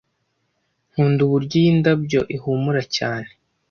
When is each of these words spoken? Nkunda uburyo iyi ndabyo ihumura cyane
Nkunda 0.91 1.19
uburyo 1.27 1.55
iyi 1.61 1.71
ndabyo 1.79 2.19
ihumura 2.35 2.81
cyane 2.95 3.29